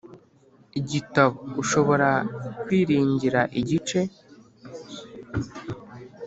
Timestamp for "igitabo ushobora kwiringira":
0.79-3.41